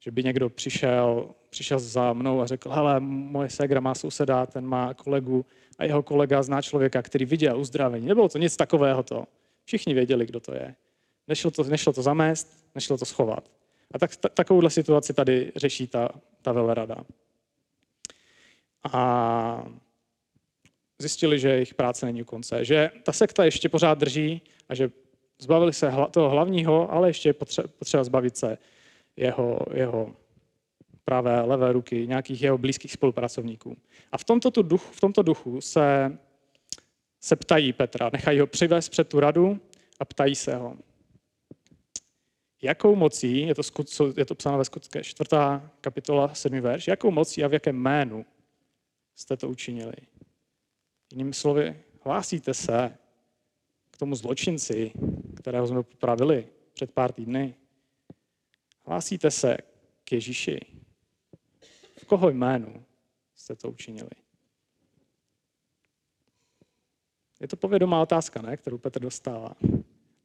[0.00, 4.66] že by někdo přišel, přišel za mnou a řekl, hele, moje ségra má souseda, ten
[4.66, 5.46] má kolegu
[5.78, 8.06] a jeho kolega zná člověka, který viděl uzdravení.
[8.06, 9.24] Nebylo to nic takového to.
[9.64, 10.74] Všichni věděli, kdo to je.
[11.28, 13.50] Nešlo to, nešlo to zamést, nešlo to schovat.
[13.90, 16.08] A tak, ta, takovouhle situaci tady řeší ta,
[16.42, 16.96] ta velerada.
[18.92, 19.64] A
[20.98, 24.90] zjistili, že jejich práce není u konce, že ta sekta ještě pořád drží a že
[25.38, 28.58] zbavili se hla, toho hlavního, ale ještě je potřeba, potřeba zbavit se
[29.20, 30.16] jeho, jeho
[31.04, 33.76] pravé, levé ruky, nějakých jeho blízkých spolupracovníků.
[34.12, 36.18] A v tomto, tu duchu, v tomto duchu se,
[37.20, 39.60] se ptají Petra, nechají ho přivést před tu radu
[40.00, 40.76] a ptají se ho,
[42.62, 47.10] jakou mocí, je to, skut, je to psáno ve skutské čtvrtá kapitola, sedmý verš, jakou
[47.10, 48.26] mocí a v jakém jménu
[49.16, 49.92] jste to učinili.
[51.12, 52.96] Jinými slovy, hlásíte se
[53.90, 54.92] k tomu zločinci,
[55.36, 57.54] kterého jsme popravili před pár týdny.
[58.86, 59.56] Hlásíte se
[60.04, 60.60] k Ježíši.
[61.98, 62.84] V koho jménu
[63.34, 64.10] jste to učinili?
[67.40, 69.54] Je to povědomá otázka, ne, kterou Petr dostává.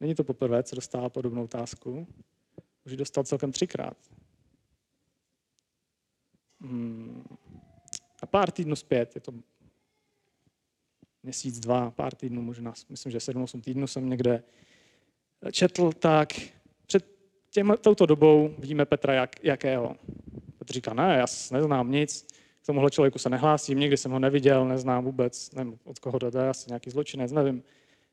[0.00, 2.06] Není to poprvé, co dostává podobnou otázku.
[2.84, 3.96] Už ji dostal celkem třikrát.
[6.60, 7.24] Hmm.
[8.22, 9.32] A pár týdnů zpět, je to
[11.22, 14.42] měsíc, dva, pár týdnů možná, myslím, že 7-8 týdnů jsem někde
[15.52, 16.28] četl, tak
[17.56, 19.96] těm, touto dobou vidíme Petra jak, jakého.
[20.58, 22.26] Petr říká, ne, já neznám nic,
[22.62, 26.48] k tomuhle člověku se nehlásím, nikdy jsem ho neviděl, neznám vůbec, nevím, od koho je,
[26.48, 27.62] asi nějaký zločinec, nevím.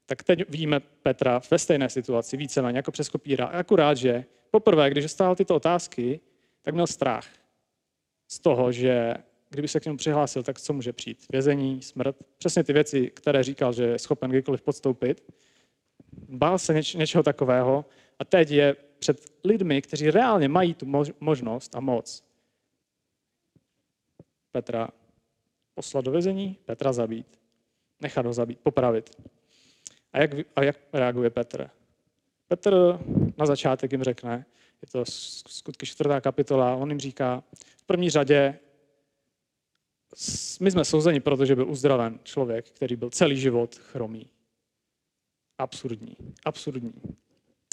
[0.06, 3.45] Tak teď vidíme Petra ve stejné situaci, víceméně jako přes kopíra.
[3.45, 6.19] Akurát, že poprvé, když stál tyto otázky,
[6.62, 7.27] tak měl strach
[8.27, 9.13] z toho, že
[9.49, 11.25] kdyby se k němu přihlásil, tak co může přijít?
[11.32, 15.23] Vězení, smrt, přesně ty věci, které říkal, že je schopen kdykoliv podstoupit.
[16.29, 17.86] Bál se něč, něčeho takového
[18.19, 20.86] a teď je před lidmi, kteří reálně mají tu
[21.20, 22.24] možnost a moc
[24.52, 24.89] Petra
[25.74, 27.39] poslat do vězení, Petra zabít,
[28.02, 29.10] nechat ho zabít, popravit.
[30.13, 31.70] A jak, a jak reaguje Petr?
[32.48, 33.00] Petr
[33.38, 34.46] na začátek jim řekne,
[34.82, 35.04] je to
[35.48, 37.44] skutky čtvrtá kapitola, on jim říká,
[37.78, 38.60] v první řadě
[40.60, 44.30] my jsme souzeni, protože byl uzdraven člověk, který byl celý život chromý.
[45.58, 46.94] Absurdní, absurdní.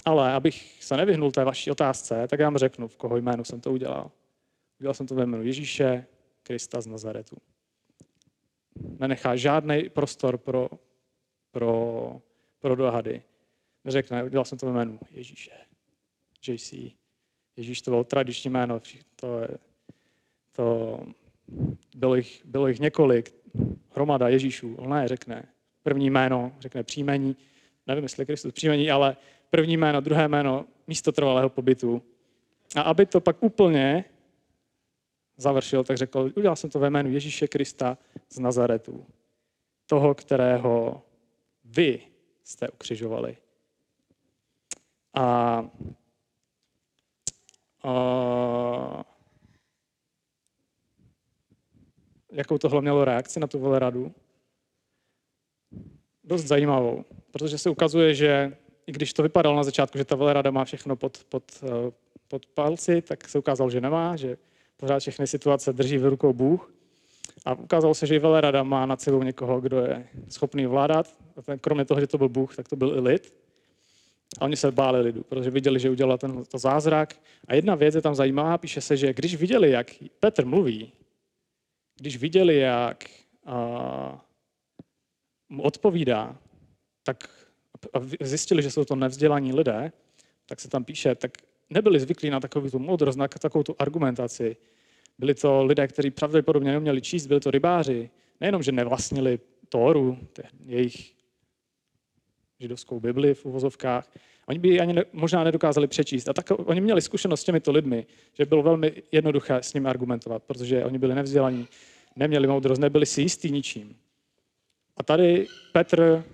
[0.04, 3.60] Ale abych se nevyhnul té vaší otázce, tak já vám řeknu, v koho jménu jsem
[3.60, 4.10] to udělal.
[4.80, 6.06] Udělal jsem to ve jménu Ježíše
[6.42, 7.36] Krista z Nazaretu.
[8.98, 10.68] Nenechá žádný prostor pro,
[11.50, 12.22] pro,
[12.58, 13.22] pro dohady.
[13.84, 15.52] Neřekne, udělal jsem to ve jménu Ježíše.
[16.48, 16.74] JC.
[17.56, 18.80] Ježíš to bylo tradiční jméno.
[19.16, 19.48] To, je,
[20.52, 20.98] to
[21.96, 23.34] bylo, jich, bylo jich několik,
[23.94, 24.74] hromada Ježíšů.
[24.74, 25.48] On ne, řekne
[25.82, 27.36] první jméno, řekne příjmení,
[27.86, 29.16] nevím, jestli Kristus příjmení, ale
[29.50, 32.02] první jméno, druhé jméno, místo trvalého pobytu.
[32.76, 34.04] A aby to pak úplně
[35.36, 39.06] završil, tak řekl, udělal jsem to ve jménu Ježíše Krista z Nazaretu,
[39.86, 41.02] toho, kterého
[41.64, 42.00] vy
[42.44, 43.36] jste ukřižovali.
[45.14, 45.24] A,
[47.82, 49.04] a
[52.32, 54.14] jakou tohle mělo reakci na tu veleradu?
[56.24, 58.56] Dost zajímavou, protože se ukazuje, že
[58.90, 61.92] i když to vypadalo na začátku, že ta velerada má všechno pod, pod, eh,
[62.28, 64.36] pod palci, tak se ukázalo, že nemá, že
[64.76, 66.74] pořád všechny situace drží v rukou Bůh.
[67.44, 71.06] A ukázalo se, že i velerada má nad sebou někoho, kdo je schopný vládat.
[71.36, 73.34] A ten, kromě toho, že to byl Bůh, tak to byl i lid.
[74.40, 77.14] A oni se báli lidu, protože viděli, že udělal ten to zázrak.
[77.48, 79.86] A jedna věc je tam zajímavá, píše se, že když viděli, jak
[80.20, 80.92] Petr mluví,
[82.00, 83.04] když viděli, jak
[83.46, 84.24] a,
[85.48, 86.36] mu odpovídá,
[87.02, 87.39] tak
[87.92, 89.92] a zjistili, že jsou to nevzdělaní lidé,
[90.46, 91.30] tak se tam píše, tak
[91.70, 94.56] nebyli zvyklí na takovou tu moudrost, na takovou tu argumentaci.
[95.18, 98.10] Byli to lidé, kteří pravděpodobně neuměli číst, byli to rybáři.
[98.40, 99.38] Nejenom, že nevlastnili
[99.68, 100.18] Tóru,
[100.66, 101.12] jejich
[102.60, 104.10] židovskou Bibli v uvozovkách,
[104.46, 106.28] oni by ji ani ne, možná nedokázali přečíst.
[106.28, 110.42] A tak oni měli zkušenost s těmito lidmi, že bylo velmi jednoduché s nimi argumentovat,
[110.42, 111.68] protože oni byli nevzdělaní,
[112.16, 113.96] neměli moudrost, nebyli si jistí ničím.
[114.96, 116.24] A tady Petr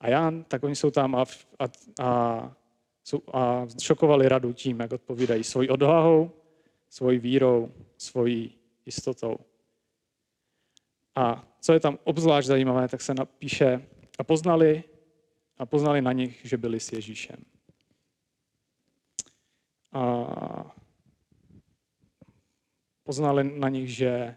[0.00, 1.24] a Jan, tak oni jsou tam a,
[1.58, 1.64] a,
[2.00, 2.10] a,
[3.32, 6.30] a šokovali radu tím, jak odpovídají svojí odvahou,
[6.88, 8.54] svojí vírou, svojí
[8.86, 9.36] jistotou.
[11.14, 13.86] A co je tam obzvlášť zajímavé, tak se napíše,
[14.18, 14.84] a poznali,
[15.58, 17.44] a poznali na nich, že byli s Ježíšem.
[19.92, 20.76] A
[23.02, 24.36] poznali na nich, že,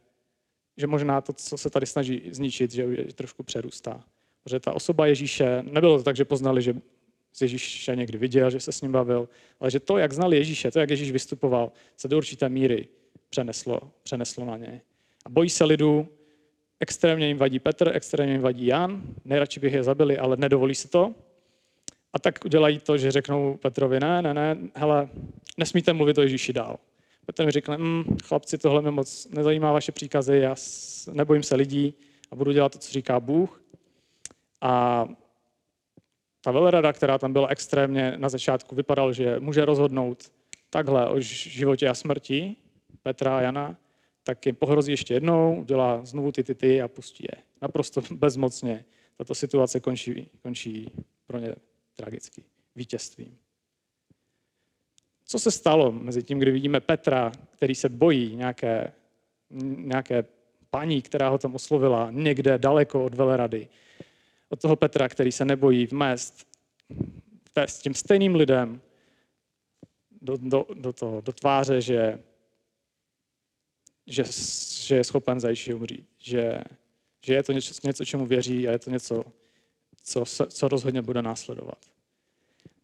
[0.77, 4.03] že možná to, co se tady snaží zničit, že je trošku přerůstá.
[4.43, 6.73] Protože ta osoba Ježíše, nebylo to tak, že poznali, že
[7.33, 10.71] z Ježíše někdy viděl, že se s ním bavil, ale že to, jak znali Ježíše,
[10.71, 12.87] to, jak Ježíš vystupoval, se do určité míry
[13.29, 14.81] přeneslo, přeneslo na ně.
[15.25, 16.07] A bojí se lidů,
[16.79, 20.87] extrémně jim vadí Petr, extrémně jim vadí Jan, nejradši bych je zabili, ale nedovolí se
[20.87, 21.15] to.
[22.13, 25.09] A tak udělají to, že řeknou Petrovi, ne, ne, ne, hele,
[25.57, 26.77] nesmíte mluvit o Ježíši dál.
[27.25, 30.55] Petr mi řekne, mm, chlapci, tohle mě moc nezajímá vaše příkazy, já
[31.11, 31.93] nebojím se lidí
[32.31, 33.60] a budu dělat to, co říká Bůh.
[34.61, 35.07] A
[36.41, 40.31] ta velerada, která tam byla extrémně na začátku, vypadal, že může rozhodnout
[40.69, 42.55] takhle o životě a smrti
[43.03, 43.77] Petra a Jana,
[44.23, 47.43] tak jim pohrozí ještě jednou, udělá znovu ty ty, ty a pustí je.
[47.61, 48.85] Naprosto bezmocně.
[49.17, 50.91] Tato situace končí, končí
[51.25, 51.55] pro ně
[51.95, 52.43] tragicky
[52.75, 53.37] vítězstvím.
[55.25, 58.93] Co se stalo mezi tím, kdy vidíme Petra, který se bojí nějaké,
[59.77, 60.25] nějaké
[60.69, 63.67] paní, která ho tam oslovila někde daleko od velerady,
[64.51, 66.47] od toho Petra, který se nebojí vmést
[67.57, 68.81] s tím stejným lidem
[70.21, 72.19] do, do, do, toho, do tváře, že,
[74.07, 74.23] že,
[74.85, 76.61] že je schopen zajištěji umřít, že,
[77.25, 79.23] že je to něco, něco, čemu věří a je to něco,
[80.03, 81.77] co, co rozhodně bude následovat.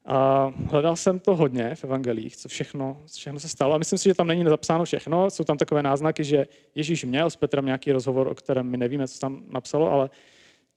[0.05, 3.73] A hledal jsem to hodně v evangelích, co všechno, co všechno se stalo.
[3.73, 5.29] A myslím si, že tam není zapsáno všechno.
[5.29, 9.07] Jsou tam takové náznaky, že Ježíš měl s Petrem nějaký rozhovor, o kterém my nevíme,
[9.07, 10.09] co tam napsalo, ale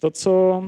[0.01, 0.65] to, co,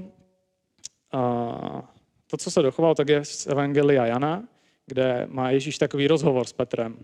[2.27, 4.49] to, co se dochovalo, tak je z Evangelia Jana,
[4.87, 6.97] kde má Ježíš takový rozhovor s Petrem.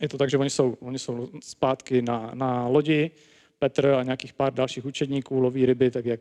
[0.00, 3.10] Je to tak, že oni jsou, oni jsou zpátky na, na lodi,
[3.58, 6.20] Petr a nějakých pár dalších učedníků loví ryby, tak jak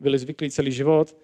[0.00, 1.16] byli zvyklí celý život.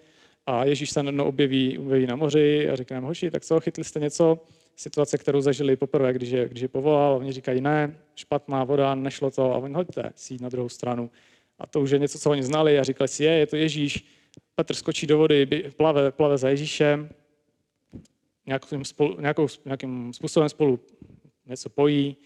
[0.45, 3.83] A Ježíš se najednou objeví, objeví na moři a říká jim, hoši, tak co, chytli
[3.83, 4.39] jste něco?
[4.75, 9.31] Situace, kterou zažili poprvé, když je, když je povolal, oni říkají, ne, špatná voda, nešlo
[9.31, 11.09] to, a oni hoďte si na druhou stranu.
[11.59, 14.05] A to už je něco, co oni znali a říkali si, je, je to Ježíš.
[14.55, 15.45] Petr skočí do vody,
[15.77, 17.09] plave, plave za Ježíšem,
[18.45, 20.79] nějakým, spolu, nějakou, nějakým způsobem spolu
[21.45, 22.17] něco pojí,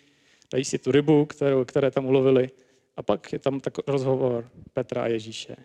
[0.53, 2.49] dají si tu rybu, kterou, které tam ulovili.
[2.97, 5.55] A pak je tam tak rozhovor Petra a Ježíše.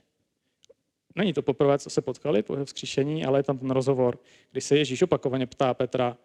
[1.17, 4.19] Není to poprvé, co se potkali po jeho vzkříšení, ale je tam ten rozhovor,
[4.51, 6.19] kdy se Ježíš opakovaně ptá Petra,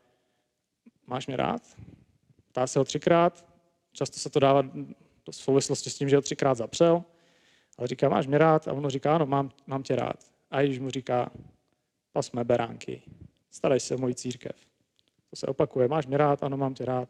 [1.07, 1.61] máš mě rád?
[2.47, 3.45] Ptá se ho třikrát,
[3.93, 4.61] často se to dává
[5.25, 7.03] do souvislosti s tím, že ho třikrát zapřel,
[7.79, 8.67] ale říká, máš mě rád?
[8.67, 10.31] A on říká, ano, mám, mám tě rád.
[10.51, 11.31] A Ježíš mu říká,
[12.11, 13.01] pas mé beránky,
[13.51, 14.55] starej se o moji církev.
[15.29, 16.43] To se opakuje, máš mě rád?
[16.43, 17.09] Ano, mám tě rád.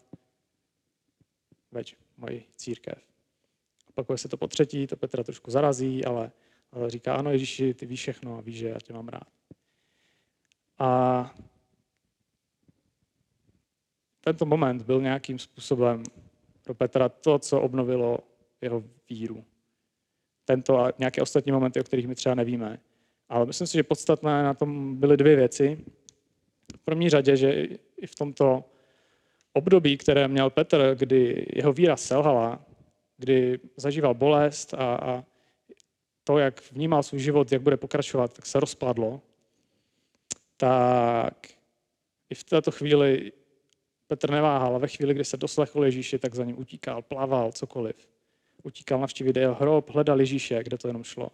[1.71, 3.03] Veď moji církev.
[3.89, 6.31] Opakuje se to po třetí, to Petra trošku zarazí, ale
[6.71, 9.27] ale říká, ano Ježíši, ty víš všechno a víš, že já tě mám rád.
[10.79, 11.33] A
[14.21, 16.03] tento moment byl nějakým způsobem
[16.63, 18.19] pro Petra to, co obnovilo
[18.61, 19.45] jeho víru.
[20.49, 22.79] Tento a nějaké ostatní momenty, o kterých my třeba nevíme.
[23.29, 25.85] Ale myslím si, že podstatné na tom byly dvě věci.
[26.75, 28.63] V první řadě, že i v tomto
[29.53, 32.65] období, které měl Petr, kdy jeho víra selhala,
[33.17, 35.23] kdy zažíval bolest a, a
[36.23, 39.21] to, jak vnímal svůj život, jak bude pokračovat, tak se rozpadlo,
[40.57, 41.47] tak
[42.29, 43.31] i v této chvíli
[44.07, 48.18] Petr neváhal a ve chvíli, kdy se doslechl Ježíši, tak za ním utíkal, plaval, cokoliv.
[48.63, 51.27] Utíkal navštívit jeho hrob, hledal Ježíše, kde to jenom šlo.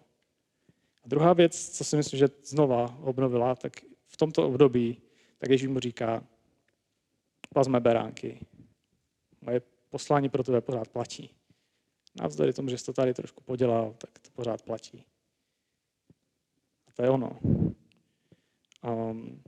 [1.04, 3.74] A druhá věc, co si myslím, že znova obnovila, tak
[4.08, 5.02] v tomto období,
[5.38, 6.24] tak Ježíš mu říká,
[7.54, 8.40] plazme beránky.
[9.42, 11.30] Moje poslání pro tebe pořád platí.
[12.22, 15.06] Navzdory tomu, že jsi to tady trošku podělal, tak to pořád platí.
[16.88, 17.40] A to je ono.
[18.84, 19.42] Um,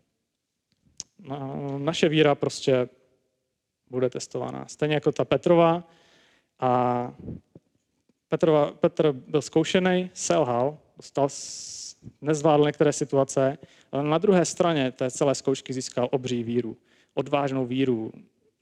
[1.78, 2.90] naše víra prostě
[3.90, 4.68] bude testovaná.
[4.68, 5.84] Stejně jako ta Petrova.
[6.60, 7.14] A
[8.30, 11.28] Petrova, Petr byl zkoušený, selhal, dostal,
[12.22, 13.58] nezvládl některé situace,
[13.92, 16.78] ale na druhé straně té celé zkoušky získal obří víru,
[17.14, 18.12] odvážnou víru,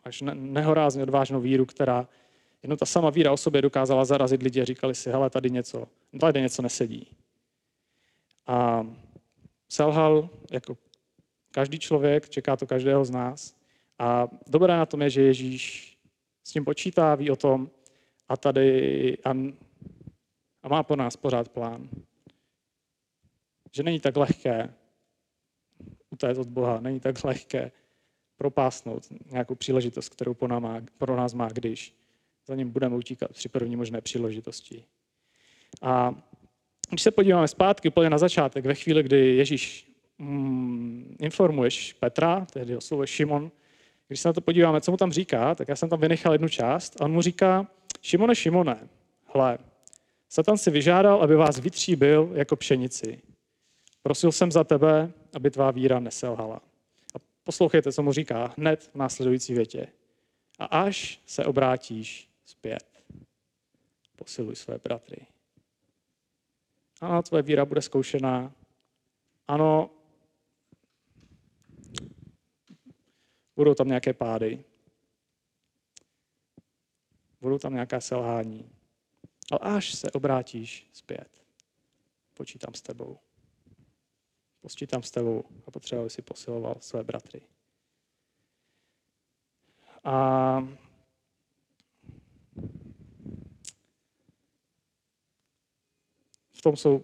[0.03, 2.07] až nehorázně odvážnou víru, která
[2.63, 5.87] jenom ta sama víra o sobě dokázala zarazit lidi a říkali si, hele, tady něco,
[6.19, 7.07] tady něco nesedí.
[8.47, 8.87] A
[9.69, 10.77] selhal jako
[11.51, 13.55] každý člověk, čeká to každého z nás.
[13.99, 15.97] A dobré na tom je, že Ježíš
[16.43, 17.69] s tím počítá, ví o tom
[18.27, 19.29] a tady a,
[20.63, 21.89] a má po nás pořád plán.
[23.71, 24.73] Že není tak lehké
[26.09, 27.71] utéct od Boha, není tak lehké
[28.37, 31.95] propásnout nějakou příležitost, kterou po nás má, pro nás má, když
[32.47, 34.85] za ním budeme utíkat při první možné příležitosti.
[35.81, 36.15] A
[36.89, 42.77] když se podíváme zpátky úplně na začátek, ve chvíli, kdy Ježíš mm, informuješ Petra, tehdy
[42.77, 43.51] oslovuje Šimon,
[44.07, 46.49] když se na to podíváme, co mu tam říká, tak já jsem tam vynechal jednu
[46.49, 47.67] část a on mu říká,
[48.05, 48.89] Šimone, Šimone,
[49.23, 49.57] hle,
[50.29, 53.21] Satan si vyžádal, aby vás vytříbil jako pšenici.
[54.03, 56.61] Prosil jsem za tebe, aby tvá víra neselhala.
[57.15, 59.87] A poslouchejte, co mu říká hned v následující větě.
[60.59, 63.03] A až se obrátíš zpět,
[64.15, 65.25] posiluj své bratry.
[67.01, 68.53] Ano, tvoje víra bude zkoušená.
[69.47, 69.89] Ano,
[73.55, 74.63] Budou tam nějaké pády.
[77.45, 78.71] Budou tam nějaká selhání.
[79.51, 81.43] Ale až se obrátíš zpět,
[82.33, 83.19] počítám s tebou.
[84.61, 87.41] Počítám s tebou a potřebuji si posiloval své bratry.
[90.03, 90.59] A
[96.51, 97.03] v tom jsou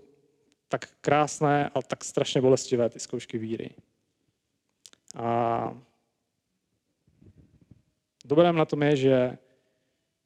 [0.67, 3.75] tak krásné, ale tak strašně bolestivé ty zkoušky víry.
[5.15, 5.81] A
[8.25, 9.37] Dobrém na tom je, že,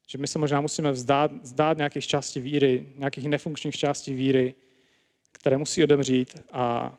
[0.06, 4.54] že my se možná musíme vzdát, vzdát nějakých částí víry, nějakých nefunkčních částí víry,
[5.32, 6.94] které musí odemřít a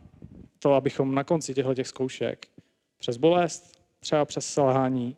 [0.59, 2.47] to, abychom na konci těchto těch zkoušek
[2.97, 5.15] přes bolest, třeba přes selhání,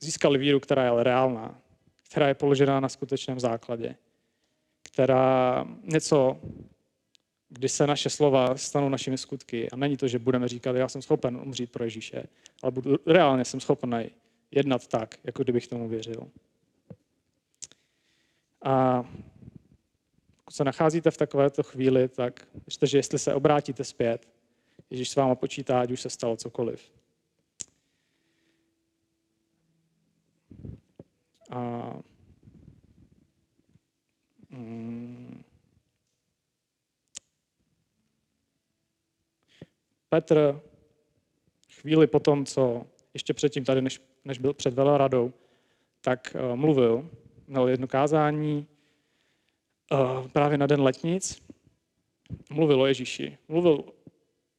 [0.00, 1.60] získali víru, která je reálná,
[2.10, 3.94] která je položená na skutečném základě,
[4.82, 6.40] která něco,
[7.48, 9.70] kdy se naše slova stanou našimi skutky.
[9.70, 12.22] A není to, že budeme říkat, já jsem schopen umřít pro Ježíše,
[12.62, 14.10] ale budu, reálně jsem schopen
[14.50, 16.28] jednat tak, jako kdybych tomu věřil.
[18.64, 19.04] A
[20.50, 24.28] se nacházíte v takovéto chvíli, tak věřte, že jestli se obrátíte zpět,
[24.90, 26.92] Ježíš s váma počítá, ať už se stalo cokoliv.
[31.50, 31.92] A
[34.50, 35.42] mm,
[40.08, 40.60] Petr
[41.72, 45.32] chvíli po tom, co ještě předtím tady, než než byl před veleradou,
[46.00, 47.10] tak uh, mluvil,
[47.50, 48.66] měl jedno kázání
[49.92, 51.42] uh, právě na den letnic,
[52.50, 53.84] mluvil o Ježíši, mluvil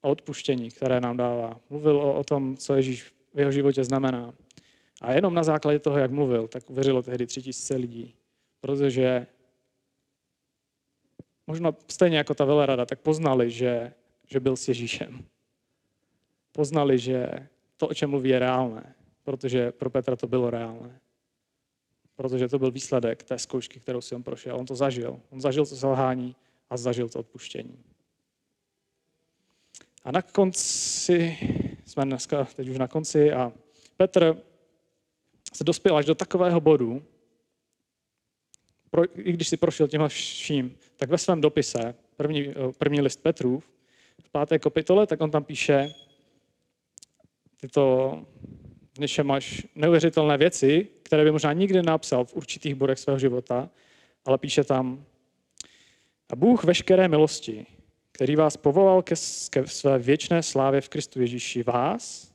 [0.01, 4.34] o odpuštění, které nám dává, mluvil o, o tom, co Ježíš v jeho životě znamená.
[5.01, 8.15] A jenom na základě toho, jak mluvil, tak uvěřilo tehdy tři tisíce lidí,
[8.61, 9.28] protože
[11.47, 13.93] možná stejně jako ta velerada, tak poznali, že,
[14.28, 15.26] že byl s Ježíšem.
[16.51, 17.47] Poznali, že
[17.78, 20.99] to, o čem mluví, je reálné protože pro Petra to bylo reálné.
[22.16, 24.55] Protože to byl výsledek té zkoušky, kterou si on prošel.
[24.55, 25.20] On to zažil.
[25.30, 26.36] On zažil to selhání
[26.70, 27.84] a zažil to odpuštění.
[30.03, 31.38] A na konci,
[31.86, 33.53] jsme dneska teď už na konci, a
[33.97, 34.43] Petr
[35.53, 37.03] se dospěl až do takového bodu,
[38.91, 43.72] pro, i když si prošel tímhle vším, tak ve svém dopise, první, první list Petrův,
[44.22, 45.93] v páté kapitole, tak on tam píše,
[47.62, 48.16] ty to
[48.93, 53.70] v něčem máš neuvěřitelné věci, které by možná nikdy napsal v určitých bodech svého života,
[54.26, 55.05] ale píše tam,
[56.30, 57.66] a Bůh veškeré milosti,
[58.12, 59.16] který vás povolal ke,
[59.66, 62.34] své věčné slávě v Kristu Ježíši, vás,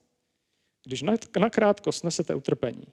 [0.84, 1.04] když
[1.38, 2.86] nakrátko snesete utrpení,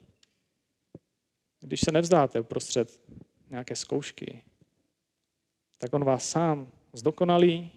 [1.60, 3.00] když se nevzdáte uprostřed
[3.50, 4.42] nějaké zkoušky,
[5.78, 7.72] tak on vás sám zdokonalí,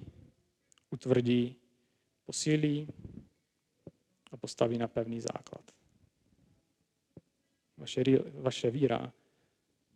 [0.90, 1.56] utvrdí,
[2.26, 2.88] posílí
[4.32, 5.77] a postaví na pevný základ.
[7.78, 8.04] Vaše,
[8.34, 9.14] vaše víra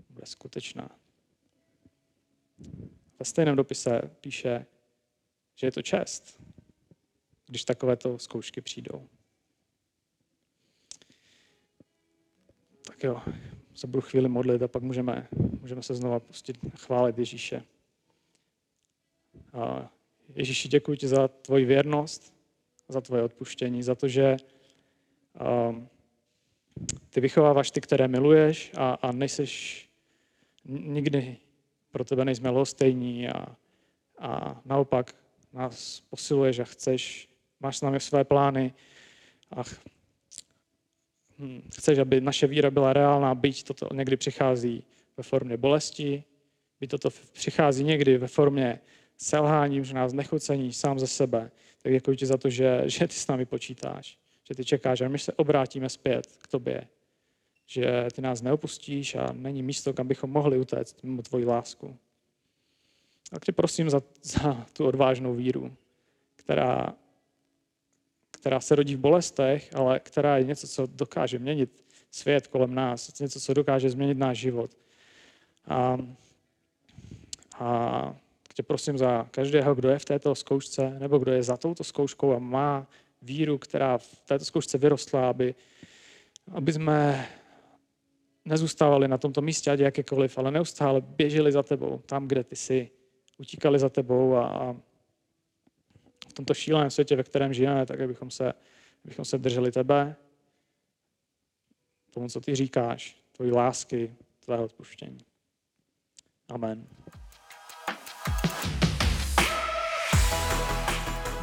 [0.10, 0.90] bude skutečná.
[3.20, 4.66] Ve stejném dopise píše,
[5.56, 6.42] že je to čest,
[7.48, 9.10] když takovéto zkoušky přijdou.
[12.86, 13.22] Tak jo,
[13.76, 15.28] se budu chvíli modlit a pak můžeme,
[15.62, 17.64] můžeme se znova pustit chválit Ježíše.
[19.54, 19.94] A
[20.36, 22.34] Ježíši, děkuji ti za tvoji věrnost,
[22.88, 24.38] za tvoje odpuštění, za to, že
[25.70, 25.90] um,
[27.10, 29.90] ty vychováváš ty, které miluješ a, a nejseš
[30.66, 31.38] nikdy
[31.92, 33.56] pro tebe nejsme lhostejní a,
[34.20, 35.16] a naopak
[35.54, 38.74] nás posiluješ a chceš, máš s námi své plány
[39.52, 39.64] a
[41.40, 44.84] hm, chceš, aby naše víra byla reálná, byť toto někdy přichází
[45.18, 46.24] ve formě bolesti,
[46.80, 48.80] byť toto přichází někdy ve formě
[49.18, 51.52] selhání, že nás nechucení sám ze sebe,
[51.82, 54.18] tak děkuji ti za to, že, že ty s námi počítáš,
[54.48, 56.88] že ty čekáš, a my se obrátíme zpět k tobě,
[57.68, 61.98] že ty nás neopustíš a není místo, kam bychom mohli utéct mimo tvoji lásku.
[63.30, 65.74] Tak tě prosím za, za tu odvážnou víru,
[66.36, 66.94] která,
[68.32, 73.20] která se rodí v bolestech, ale která je něco, co dokáže měnit svět kolem nás,
[73.20, 74.72] něco, co dokáže změnit náš život.
[75.68, 75.98] A,
[77.60, 78.16] a
[78.54, 82.34] tě prosím za každého, kdo je v této zkoušce, nebo kdo je za touto zkouškou
[82.34, 82.88] a má
[83.22, 85.56] víru, která v této zkoušce vyrostla, aby,
[86.52, 87.30] aby jsme
[88.46, 92.92] nezůstávali na tomto místě, ať jakékoliv, ale neustále běželi za tebou, tam, kde ty jsi,
[93.38, 94.74] utíkali za tebou a, a
[96.30, 98.54] v tomto šíleném světě, ve kterém žijeme, tak abychom se,
[99.06, 100.16] abychom se drželi tebe,
[102.12, 105.26] tomu, co ty říkáš, tvojí lásky, tvého odpuštění.
[106.50, 106.88] Amen.